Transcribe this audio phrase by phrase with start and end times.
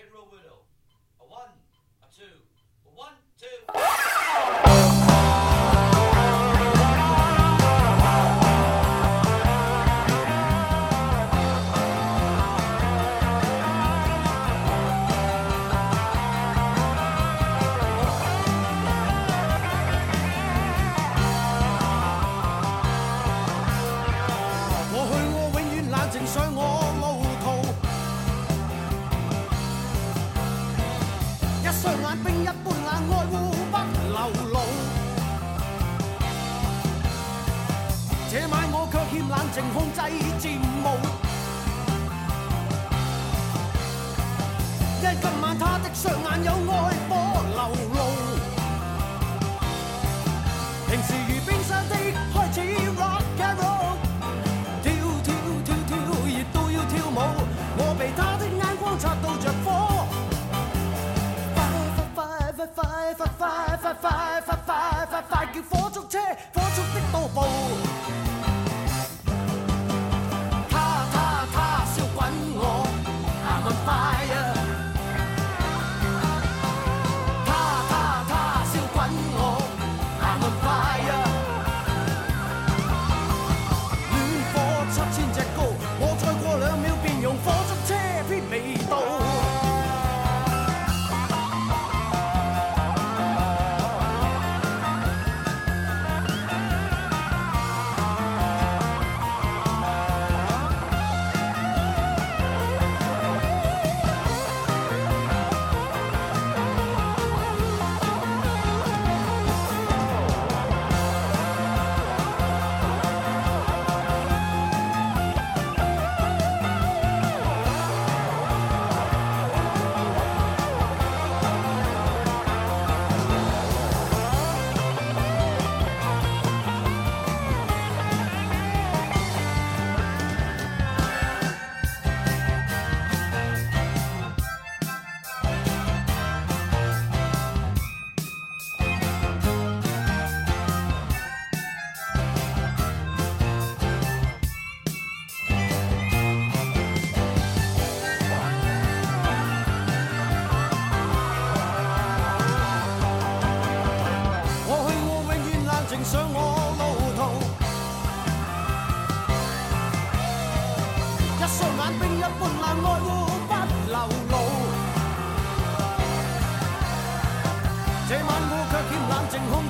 [0.00, 0.29] Hit roll
[31.80, 33.34] 双眼冰一般冷，爱护
[33.72, 33.74] 不
[34.12, 34.16] 流
[34.52, 34.56] 露。
[38.30, 38.99] 这晚我却。
[64.00, 65.62] fight, fight, fight, fight, fight you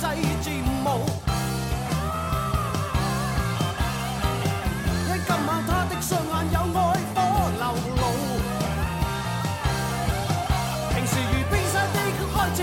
[0.00, 0.88] 再进步
[5.26, 7.16] 今晚他的双眼有爱火
[7.58, 7.64] 流
[7.96, 8.02] 露。
[10.94, 11.96] 平时如冰山的
[12.32, 12.58] 开始